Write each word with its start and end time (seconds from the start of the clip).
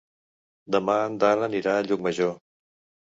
Demà 0.75 0.95
en 1.09 1.17
Dan 1.25 1.43
anirà 1.49 1.77
a 1.77 1.85
Llucmajor. 1.91 2.33